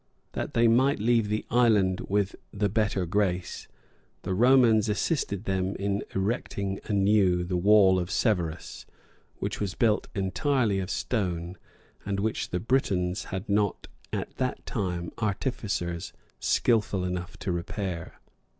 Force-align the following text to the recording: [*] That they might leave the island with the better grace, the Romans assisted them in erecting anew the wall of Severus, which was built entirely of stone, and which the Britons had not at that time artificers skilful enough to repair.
[*] 0.21 0.31
That 0.33 0.55
they 0.55 0.67
might 0.67 0.97
leave 0.97 1.27
the 1.29 1.45
island 1.51 1.99
with 2.09 2.35
the 2.51 2.69
better 2.69 3.05
grace, 3.05 3.67
the 4.23 4.33
Romans 4.33 4.89
assisted 4.89 5.43
them 5.43 5.75
in 5.75 6.03
erecting 6.15 6.79
anew 6.85 7.43
the 7.43 7.55
wall 7.55 7.99
of 7.99 8.09
Severus, 8.09 8.87
which 9.35 9.59
was 9.61 9.75
built 9.75 10.07
entirely 10.15 10.79
of 10.79 10.89
stone, 10.89 11.55
and 12.03 12.19
which 12.19 12.49
the 12.49 12.59
Britons 12.59 13.25
had 13.25 13.47
not 13.47 13.85
at 14.11 14.31
that 14.37 14.65
time 14.65 15.11
artificers 15.19 16.13
skilful 16.39 17.03
enough 17.03 17.37
to 17.37 17.51
repair. 17.51 18.19